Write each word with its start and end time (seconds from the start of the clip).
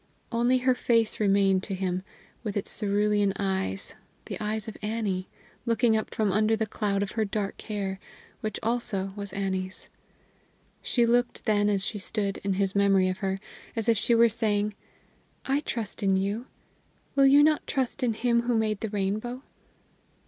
Only 0.31 0.57
her 0.57 0.73
face 0.73 1.19
remained 1.19 1.61
to 1.65 1.75
him, 1.75 2.01
with 2.43 2.57
its 2.57 2.71
cerulean 2.75 3.33
eyes 3.37 3.93
the 4.25 4.39
eyes 4.39 4.67
of 4.67 4.75
Annie, 4.81 5.27
looking 5.63 5.95
up 5.95 6.09
from 6.11 6.31
under 6.31 6.55
the 6.55 6.65
cloud 6.65 7.03
of 7.03 7.11
her 7.11 7.23
dark 7.23 7.61
hair, 7.61 7.99
which 8.39 8.59
also 8.63 9.13
was 9.15 9.31
Annie's. 9.31 9.89
She 10.81 11.05
looked 11.05 11.45
then 11.45 11.69
as 11.69 11.85
she 11.85 11.99
stood, 11.99 12.37
in 12.39 12.53
his 12.55 12.73
memory 12.73 13.09
of 13.09 13.19
her, 13.19 13.39
as 13.75 13.87
if 13.87 13.95
she 13.95 14.15
were 14.15 14.27
saying, 14.27 14.73
"I 15.45 15.59
trust 15.59 16.01
in 16.01 16.17
you; 16.17 16.47
will 17.13 17.27
you 17.27 17.43
not 17.43 17.67
trust 17.67 18.01
in 18.01 18.15
Him 18.15 18.41
who 18.41 18.57
made 18.57 18.79
the 18.79 18.89
rainbow?" 18.89 19.43